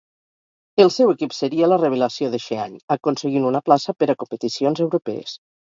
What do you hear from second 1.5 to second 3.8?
la revelació d'eixe any, aconseguint una